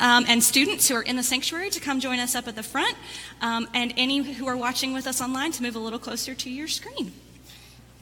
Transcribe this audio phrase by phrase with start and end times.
[0.00, 2.62] um, and students who are in the sanctuary to come join us up at the
[2.62, 2.96] front,
[3.40, 6.50] um, and any who are watching with us online to move a little closer to
[6.50, 7.12] your screen.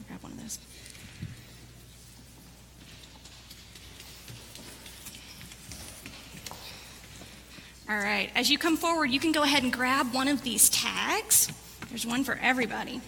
[0.07, 0.57] Grab one of those.
[7.89, 10.69] All right, as you come forward, you can go ahead and grab one of these
[10.69, 11.51] tags.
[11.89, 13.01] There's one for everybody.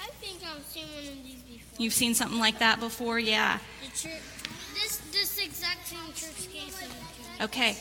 [0.00, 1.82] I think I've seen one of these before.
[1.82, 3.58] You've seen something like that before, yeah.
[3.82, 4.22] The church,
[7.44, 7.76] Okay.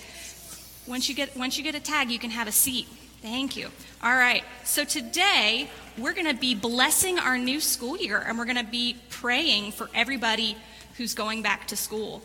[0.88, 2.85] Once you get once you get a tag, you can have a seat.
[3.22, 3.70] Thank you.
[4.03, 4.44] All right.
[4.66, 8.66] So today we're going to be blessing our new school year and we're going to
[8.66, 10.58] be praying for everybody
[10.98, 12.22] who's going back to school.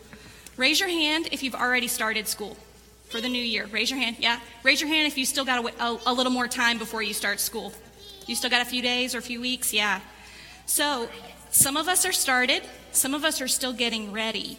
[0.57, 2.57] Raise your hand if you've already started school
[3.07, 3.67] for the new year.
[3.67, 4.17] Raise your hand.
[4.19, 4.41] Yeah.
[4.63, 7.13] Raise your hand if you still got a, a, a little more time before you
[7.13, 7.71] start school.
[8.27, 9.71] You still got a few days or a few weeks?
[9.71, 10.01] Yeah.
[10.65, 11.07] So
[11.51, 14.57] some of us are started, some of us are still getting ready.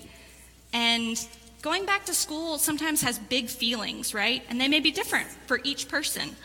[0.72, 1.22] And
[1.62, 4.42] going back to school sometimes has big feelings, right?
[4.48, 6.36] And they may be different for each person.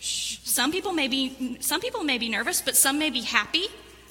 [0.00, 3.66] Some people may be some people may be nervous, but some may be happy,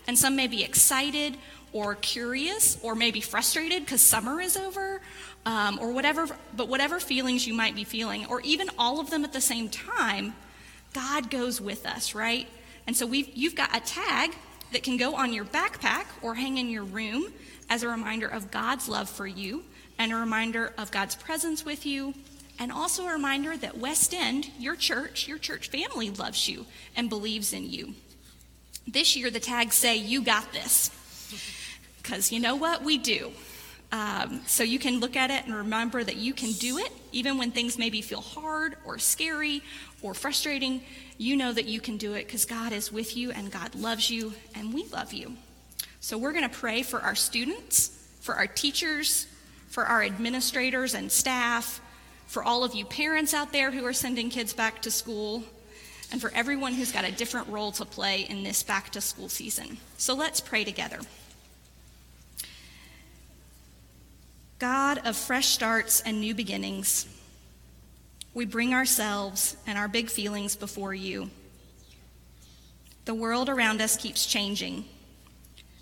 [0.07, 1.37] and some may be excited
[1.71, 5.01] or curious or maybe frustrated because summer is over,
[5.45, 6.27] um, or whatever.
[6.55, 9.69] But whatever feelings you might be feeling, or even all of them at the same
[9.69, 10.33] time,
[10.93, 12.47] God goes with us, right?
[12.87, 14.33] And so we've you've got a tag
[14.71, 17.33] that can go on your backpack or hang in your room
[17.69, 19.63] as a reminder of God's love for you
[19.97, 22.13] and a reminder of God's presence with you
[22.59, 27.09] and also a reminder that West End, your church, your church family loves you and
[27.09, 27.93] believes in you.
[28.85, 30.91] This year, the tags say, You got this.
[32.01, 32.83] Because you know what?
[32.83, 33.31] We do.
[33.91, 37.37] Um, so you can look at it and remember that you can do it, even
[37.37, 39.61] when things maybe feel hard or scary
[40.01, 40.81] or frustrating.
[41.19, 44.09] You know that you can do it because God is with you and God loves
[44.09, 45.35] you and we love you.
[46.01, 47.89] So we're going to pray for our students,
[48.21, 49.27] for our teachers,
[49.67, 51.81] for our administrators and staff,
[52.27, 55.43] for all of you parents out there who are sending kids back to school,
[56.11, 59.29] and for everyone who's got a different role to play in this back to school
[59.29, 59.77] season.
[59.97, 60.99] So let's pray together.
[64.57, 67.07] God of fresh starts and new beginnings,
[68.33, 71.29] we bring ourselves and our big feelings before you.
[73.05, 74.85] The world around us keeps changing,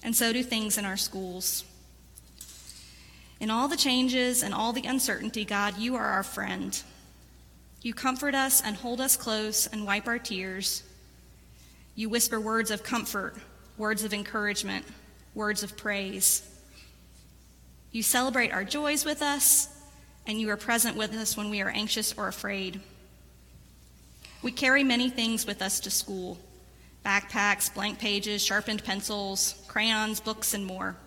[0.08, 1.66] and so do things in our schools.
[3.42, 6.82] In all the changes and all the uncertainty, God, you are our friend.
[7.82, 10.82] You comfort us and hold us close and wipe our tears.
[11.94, 13.36] You whisper words of comfort,
[13.78, 14.86] words of encouragement,
[15.36, 16.42] words of praise.
[17.92, 19.68] You celebrate our joys with us,
[20.26, 22.80] and you are present with us when we are anxious or afraid.
[24.42, 26.38] We carry many things with us to school
[27.08, 30.98] backpacks, blank pages, sharpened pencils, crayons, books, and more.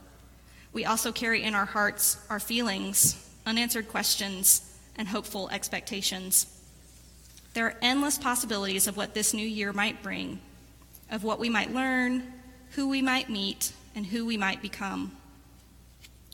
[0.73, 4.63] We also carry in our hearts our feelings, unanswered questions,
[4.97, 6.47] and hopeful expectations.
[7.53, 10.41] There are endless possibilities of what this new year might bring,
[11.11, 12.33] of what we might learn,
[12.71, 15.15] who we might meet, and who we might become.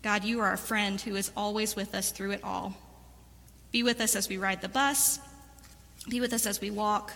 [0.03, 2.77] God, you are a friend who is always with us through it all.
[3.73, 5.19] Be with us as we ride the bus.
[6.09, 7.15] Be with us as we walk.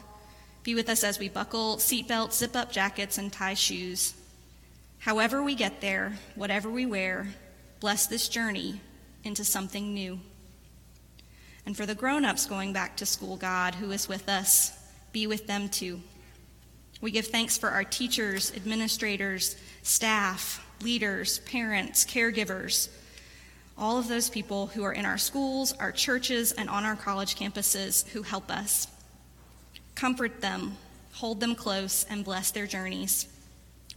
[0.62, 4.14] Be with us as we buckle seatbelts, zip up jackets, and tie shoes.
[4.98, 7.28] However, we get there, whatever we wear,
[7.80, 8.80] bless this journey
[9.24, 10.20] into something new.
[11.64, 14.72] And for the grown ups going back to school, God, who is with us,
[15.12, 16.00] be with them too.
[17.00, 22.90] We give thanks for our teachers, administrators, staff, leaders, parents, caregivers,
[23.78, 27.36] all of those people who are in our schools, our churches, and on our college
[27.36, 28.86] campuses who help us.
[30.00, 30.78] Comfort them,
[31.12, 33.28] hold them close, and bless their journeys.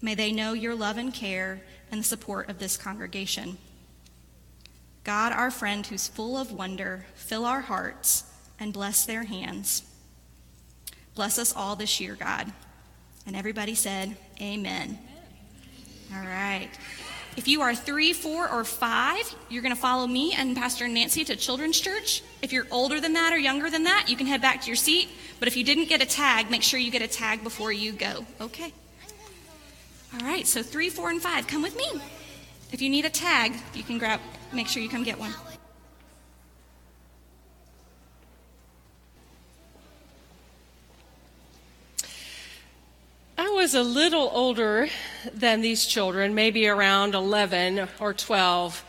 [0.01, 3.57] May they know your love and care and the support of this congregation.
[5.05, 8.25] God, our friend who's full of wonder, fill our hearts
[8.59, 9.83] and bless their hands.
[11.15, 12.51] Bless us all this year, God.
[13.25, 14.99] And everybody said, Amen.
[16.13, 16.69] All right.
[17.35, 21.23] If you are three, four, or five, you're going to follow me and Pastor Nancy
[21.25, 22.21] to Children's Church.
[22.43, 24.75] If you're older than that or younger than that, you can head back to your
[24.75, 25.09] seat.
[25.39, 27.91] But if you didn't get a tag, make sure you get a tag before you
[27.91, 28.25] go.
[28.39, 28.71] Okay?
[30.13, 31.87] All right, so three, four, and five, come with me.
[32.71, 34.19] If you need a tag, you can grab,
[34.53, 35.33] make sure you come get one.
[43.63, 44.89] Was a little older
[45.33, 48.83] than these children, maybe around 11 or 12,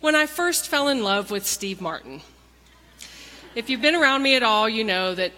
[0.00, 2.20] when I first fell in love with Steve Martin.
[3.54, 5.30] If you've been around me at all, you know that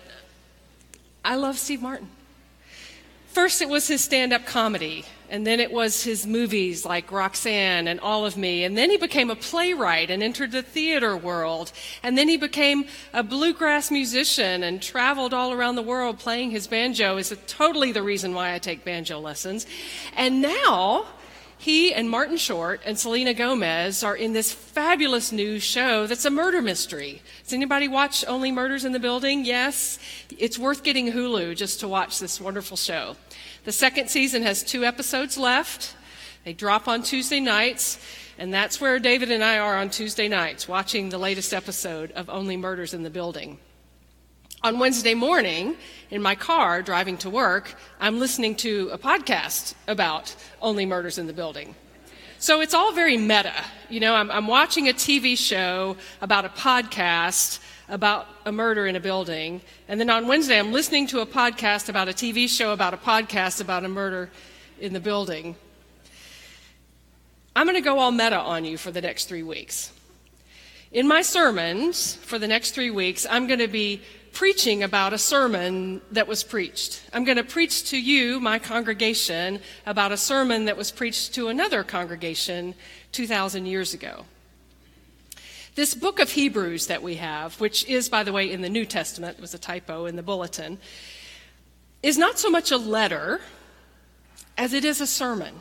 [1.22, 2.08] I love Steve Martin.
[3.26, 7.88] First, it was his stand up comedy And then it was his movies like Roxanne
[7.88, 8.62] and All of Me.
[8.62, 11.72] And then he became a playwright and entered the theater world.
[12.04, 16.68] And then he became a bluegrass musician and traveled all around the world playing his
[16.68, 19.66] banjo is totally the reason why I take banjo lessons.
[20.14, 21.06] And now
[21.58, 26.30] he and Martin Short and Selena Gomez are in this fabulous new show that's a
[26.30, 27.22] murder mystery.
[27.42, 29.44] Does anybody watch Only Murders in the Building?
[29.44, 29.98] Yes.
[30.36, 33.16] It's worth getting Hulu just to watch this wonderful show.
[33.64, 35.94] The second season has two episodes left.
[36.44, 37.98] They drop on Tuesday nights,
[38.38, 42.28] and that's where David and I are on Tuesday nights, watching the latest episode of
[42.28, 43.58] Only Murders in the Building.
[44.64, 45.76] On Wednesday morning,
[46.10, 51.26] in my car driving to work, I'm listening to a podcast about only murders in
[51.26, 51.74] the building.
[52.38, 53.52] So it's all very meta.
[53.90, 57.58] You know, I'm, I'm, watching a TV show about a podcast
[57.90, 59.60] about a murder in a building.
[59.86, 62.96] And then on Wednesday, I'm listening to a podcast about a TV show about a
[62.96, 64.30] podcast about a murder
[64.80, 65.56] in the building.
[67.54, 69.92] I'm going to go all meta on you for the next three weeks.
[70.90, 74.00] In my sermons for the next three weeks, I'm going to be
[74.34, 77.00] preaching about a sermon that was preached.
[77.12, 81.48] I'm going to preach to you, my congregation, about a sermon that was preached to
[81.48, 82.74] another congregation
[83.12, 84.26] 2,000 years ago.
[85.76, 88.84] This book of Hebrews that we have, which is, by the way, in the New
[88.84, 90.78] Testament, was a typo in the bulletin,
[92.02, 93.40] is not so much a letter
[94.58, 95.54] as it is a sermon.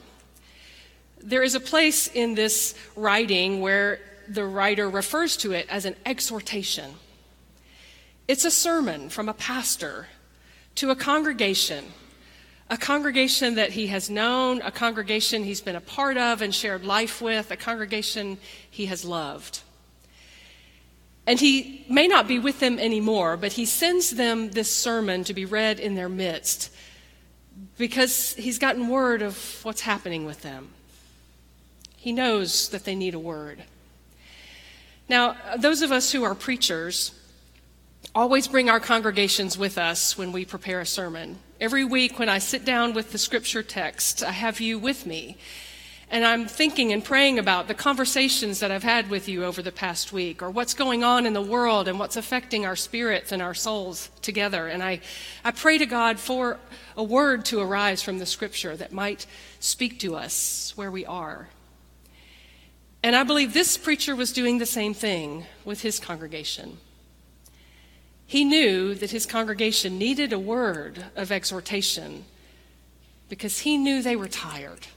[1.22, 5.96] There is a place in this writing where the writer refers to it as an
[6.06, 6.92] exhortation.
[8.28, 10.08] It's a sermon from a pastor
[10.76, 11.84] to a congregation,
[12.70, 16.86] a congregation that he has known, a congregation he's been a part of and shared
[16.86, 18.38] life with, a congregation
[18.70, 19.60] he has loved.
[21.28, 25.34] And he may not be with them anymore, but he sends them this sermon to
[25.34, 26.74] be read in their midst
[27.78, 30.70] because he's gotten word of what's happening with them.
[31.98, 33.64] He knows that they need a word.
[35.08, 37.12] Now, those of us who are preachers,
[38.16, 41.40] always bring our congregations with us when we prepare a sermon.
[41.60, 45.38] Every week when I sit down with the scripture text, I have you with me.
[46.12, 49.72] And I'm thinking and praying about the conversations that I've had with you over the
[49.72, 53.42] past week, or what's going on in the world and what's affecting our spirits and
[53.42, 54.68] our souls together.
[54.68, 55.00] And I,
[55.44, 56.60] I pray to God for
[56.96, 59.26] a word to arise from the scripture that might
[59.60, 61.50] speak to us where we are.
[63.02, 66.78] And I believe this preacher was doing the same thing with his congregation.
[68.26, 72.26] He knew that his congregation needed a word of exhortation
[73.30, 74.88] because he knew they were tired.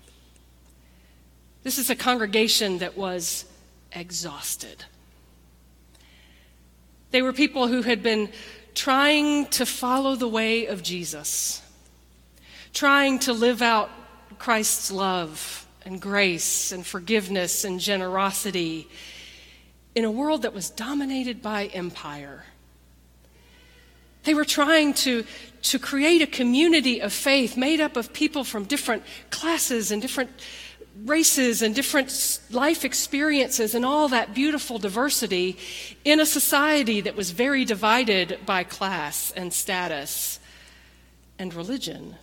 [1.62, 3.44] This is a congregation that was
[3.92, 4.84] exhausted.
[7.10, 8.30] They were people who had been
[8.74, 11.62] trying to follow the way of Jesus,
[12.72, 13.90] trying to live out
[14.38, 18.88] Christ's love and grace and forgiveness and generosity
[19.94, 22.44] in a world that was dominated by empire.
[24.26, 25.24] They were trying to,
[25.62, 30.30] to create a community of faith made up of people from different classes and different
[31.04, 35.56] races and different life experiences and all that beautiful diversity
[36.04, 40.40] in a society that was very divided by class and status
[41.38, 42.16] and religion.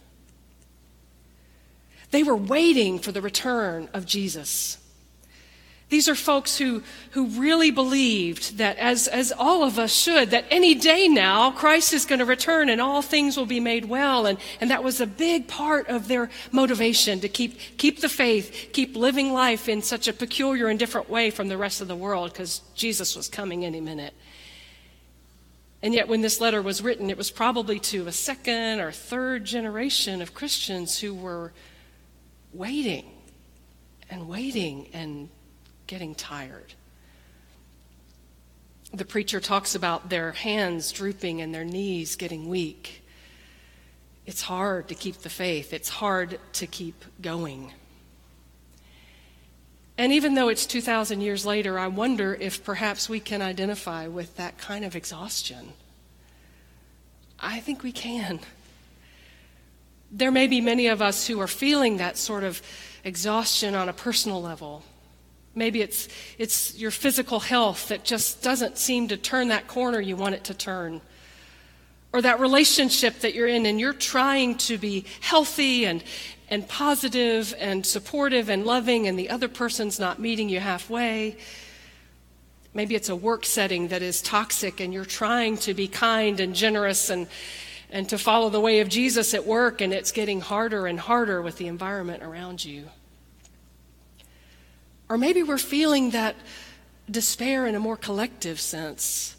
[2.11, 4.77] They were waiting for the return of Jesus.
[5.93, 6.81] These are folks who,
[7.11, 11.93] who really believed that, as, as all of us should, that any day now Christ
[11.93, 14.25] is going to return and all things will be made well.
[14.25, 18.71] And, and that was a big part of their motivation to keep, keep the faith,
[18.73, 21.95] keep living life in such a peculiar and different way from the rest of the
[21.95, 24.15] world because Jesus was coming any minute.
[25.83, 29.45] And yet, when this letter was written, it was probably to a second or third
[29.45, 31.53] generation of Christians who were
[32.51, 33.11] waiting
[34.09, 35.29] and waiting and
[35.87, 36.73] getting tired.
[38.93, 43.03] The preacher talks about their hands drooping and their knees getting weak.
[44.25, 47.73] It's hard to keep the faith, it's hard to keep going.
[49.97, 54.35] And even though it's 2,000 years later, I wonder if perhaps we can identify with
[54.37, 55.73] that kind of exhaustion.
[57.39, 58.39] I think we can.
[60.11, 62.61] There may be many of us who are feeling that sort of
[63.03, 64.83] exhaustion on a personal level.
[65.55, 66.07] Maybe it's,
[66.37, 70.43] it's your physical health that just doesn't seem to turn that corner you want it
[70.45, 71.01] to turn.
[72.11, 76.03] Or that relationship that you're in and you're trying to be healthy and,
[76.49, 81.37] and positive and supportive and loving, and the other person's not meeting you halfway.
[82.73, 86.55] Maybe it's a work setting that is toxic and you're trying to be kind and
[86.55, 87.27] generous and,
[87.91, 91.43] and to follow the way of Jesus at work, and it's getting harder and harder
[91.43, 92.89] with the environment around you.
[95.09, 96.35] Or maybe we're feeling that
[97.09, 99.35] despair in a more collective sense.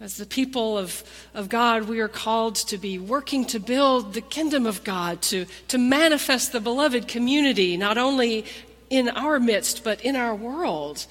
[0.00, 1.02] As the people of,
[1.34, 5.46] of God, we are called to be working to build the kingdom of God, to,
[5.68, 8.44] to manifest the beloved community, not only
[8.90, 11.06] in our midst, but in our world.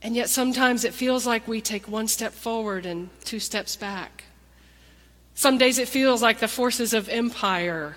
[0.00, 4.24] And yet sometimes it feels like we take one step forward and two steps back.
[5.34, 7.96] Some days it feels like the forces of empire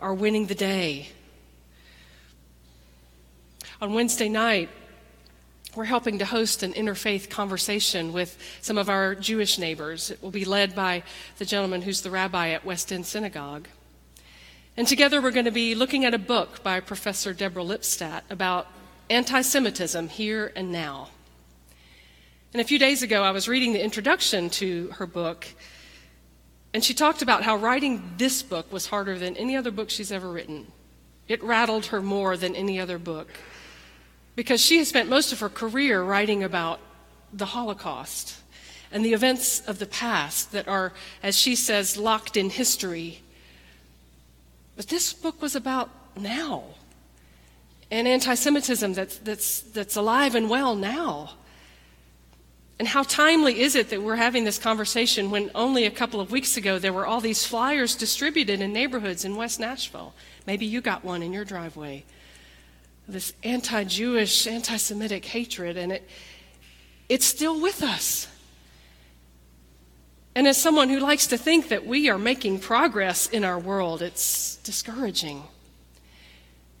[0.00, 1.08] are winning the day.
[3.80, 4.68] On Wednesday night,
[5.74, 10.12] we're helping to host an interfaith conversation with some of our Jewish neighbors.
[10.12, 11.02] It will be led by
[11.38, 13.66] the gentleman who's the rabbi at West End Synagogue.
[14.76, 18.68] And together we're going to be looking at a book by Professor Deborah Lipstadt about
[19.10, 21.08] anti Semitism here and now.
[22.52, 25.48] And a few days ago, I was reading the introduction to her book,
[26.72, 30.12] and she talked about how writing this book was harder than any other book she's
[30.12, 30.68] ever written.
[31.26, 33.28] It rattled her more than any other book
[34.36, 36.80] because she has spent most of her career writing about
[37.32, 38.38] the Holocaust
[38.90, 43.22] and the events of the past that are, as she says, locked in history.
[44.76, 46.64] But this book was about now
[47.90, 51.34] and anti Semitism that's, that's, that's alive and well now.
[52.78, 56.32] And how timely is it that we're having this conversation when only a couple of
[56.32, 60.12] weeks ago there were all these flyers distributed in neighborhoods in West Nashville?
[60.44, 62.04] Maybe you got one in your driveway
[63.08, 66.08] this anti Jewish, anti Semitic hatred, and it,
[67.08, 68.28] it's still with us.
[70.34, 74.02] And as someone who likes to think that we are making progress in our world,
[74.02, 75.44] it's discouraging.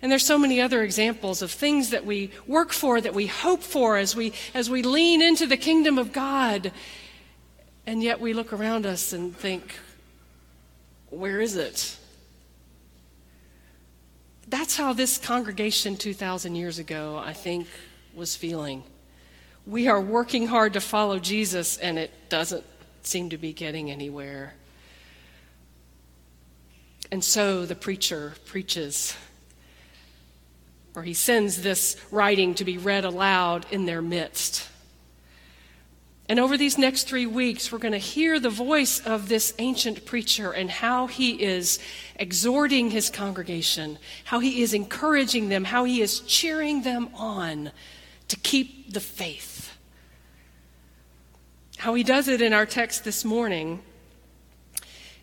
[0.02, 3.62] And there's so many other examples of things that we work for, that we hope
[3.62, 6.72] for as we, as we lean into the kingdom of God.
[7.86, 9.78] And yet we look around us and think,
[11.10, 11.96] where is it?
[14.54, 17.66] That's how this congregation 2,000 years ago, I think,
[18.14, 18.84] was feeling.
[19.66, 22.62] We are working hard to follow Jesus, and it doesn't
[23.02, 24.54] seem to be getting anywhere.
[27.10, 29.16] And so the preacher preaches,
[30.94, 34.68] or he sends this writing to be read aloud in their midst.
[36.26, 40.06] And over these next three weeks, we're going to hear the voice of this ancient
[40.06, 41.78] preacher and how he is
[42.16, 47.72] exhorting his congregation, how he is encouraging them, how he is cheering them on
[48.28, 49.76] to keep the faith.
[51.76, 53.82] How he does it in our text this morning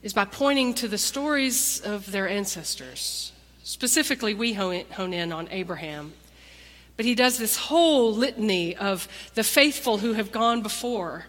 [0.04, 3.32] is by pointing to the stories of their ancestors.
[3.64, 6.14] Specifically, we hone in on Abraham
[7.02, 11.26] but he does this whole litany of the faithful who have gone before.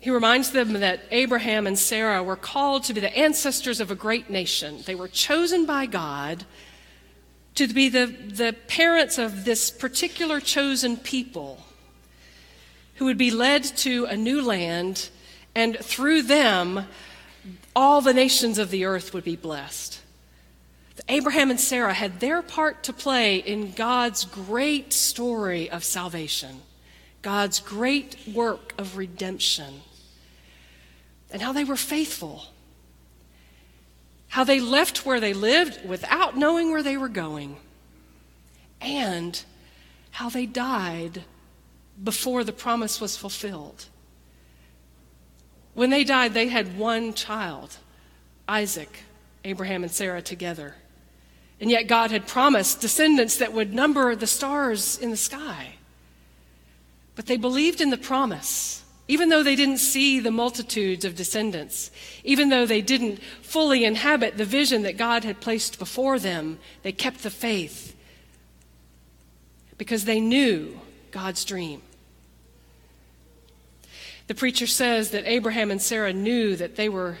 [0.00, 3.94] He reminds them that Abraham and Sarah were called to be the ancestors of a
[3.94, 4.82] great nation.
[4.86, 6.44] They were chosen by God
[7.54, 11.64] to be the, the parents of this particular chosen people
[12.96, 15.10] who would be led to a new land,
[15.54, 16.88] and through them,
[17.76, 20.00] all the nations of the earth would be blessed.
[21.08, 26.60] Abraham and Sarah had their part to play in God's great story of salvation,
[27.22, 29.80] God's great work of redemption,
[31.30, 32.44] and how they were faithful,
[34.28, 37.56] how they left where they lived without knowing where they were going,
[38.80, 39.42] and
[40.10, 41.24] how they died
[42.02, 43.86] before the promise was fulfilled.
[45.74, 47.78] When they died, they had one child,
[48.46, 49.04] Isaac,
[49.44, 50.74] Abraham and Sarah together.
[51.62, 55.74] And yet God had promised descendants that would number the stars in the sky.
[57.14, 61.92] But they believed in the promise, even though they didn't see the multitudes of descendants,
[62.24, 66.90] even though they didn't fully inhabit the vision that God had placed before them, they
[66.90, 67.94] kept the faith
[69.78, 70.80] because they knew
[71.12, 71.80] God's dream.
[74.26, 77.18] The preacher says that Abraham and Sarah knew that they were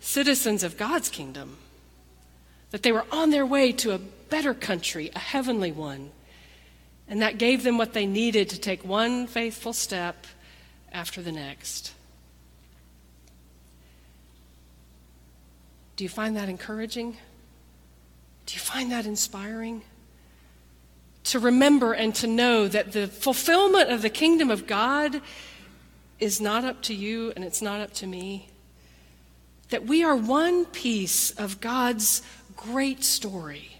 [0.00, 1.58] citizens of God's kingdom
[2.70, 6.10] that they were on their way to a better country, a heavenly one.
[7.08, 10.26] And that gave them what they needed to take one faithful step
[10.92, 11.92] after the next.
[15.96, 17.16] Do you find that encouraging?
[18.46, 19.82] Do you find that inspiring?
[21.24, 25.20] To remember and to know that the fulfillment of the kingdom of God
[26.20, 28.48] is not up to you and it's not up to me.
[29.70, 32.22] That we are one piece of God's
[32.56, 33.78] great story,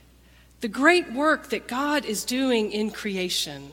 [0.60, 3.72] the great work that God is doing in creation.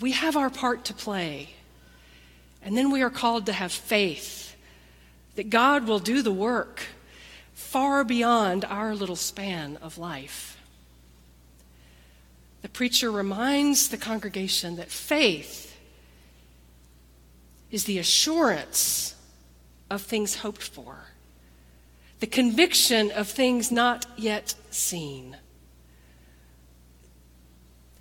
[0.00, 1.50] We have our part to play.
[2.62, 4.56] And then we are called to have faith
[5.36, 6.82] that God will do the work
[7.52, 10.58] far beyond our little span of life.
[12.62, 15.76] The preacher reminds the congregation that faith
[17.70, 19.14] is the assurance
[19.90, 21.08] of things hoped for,
[22.20, 25.36] the conviction of things not yet seen.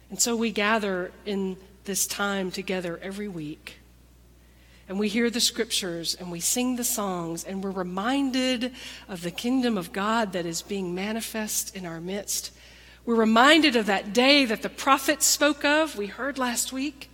[0.10, 3.79] And so we gather in this time together every week.
[4.88, 8.74] And we hear the scriptures and we sing the songs and we're reminded
[9.08, 12.51] of the kingdom of God that is being manifest in our midst.
[13.05, 17.10] We're reminded of that day that the prophets spoke of, we heard last week.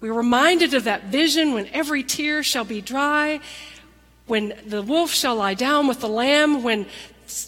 [0.00, 3.40] We're reminded of that vision when every tear shall be dry,
[4.28, 6.86] when the wolf shall lie down with the lamb, when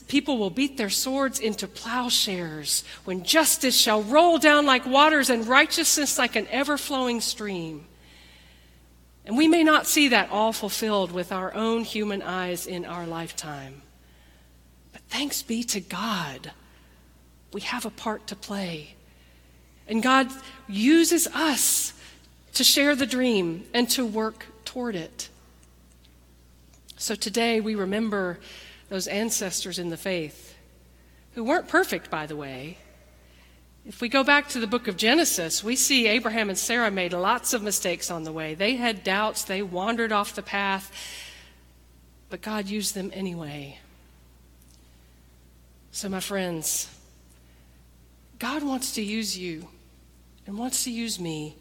[0.08, 5.46] people will beat their swords into plowshares, when justice shall roll down like waters and
[5.46, 7.86] righteousness like an ever flowing stream.
[9.24, 13.06] And we may not see that all fulfilled with our own human eyes in our
[13.06, 13.82] lifetime.
[14.92, 16.52] But thanks be to God,
[17.52, 18.96] we have a part to play.
[19.86, 20.28] And God
[20.68, 21.92] uses us
[22.54, 25.29] to share the dream and to work toward it.
[27.00, 28.38] So today we remember
[28.90, 30.54] those ancestors in the faith
[31.32, 32.76] who weren't perfect, by the way.
[33.86, 37.14] If we go back to the book of Genesis, we see Abraham and Sarah made
[37.14, 38.52] lots of mistakes on the way.
[38.52, 40.92] They had doubts, they wandered off the path,
[42.28, 43.78] but God used them anyway.
[45.92, 46.94] So, my friends,
[48.38, 49.68] God wants to use you
[50.46, 51.56] and wants to use me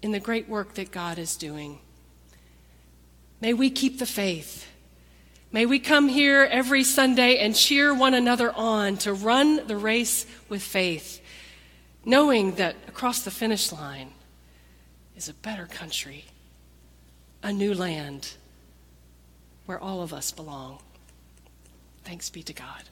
[0.00, 1.80] in the great work that God is doing.
[3.40, 4.66] May we keep the faith.
[5.50, 10.26] May we come here every Sunday and cheer one another on to run the race
[10.48, 11.20] with faith,
[12.04, 14.12] knowing that across the finish line
[15.16, 16.26] is a better country,
[17.42, 18.34] a new land
[19.66, 20.78] where all of us belong.
[22.04, 22.84] Thanks be to God.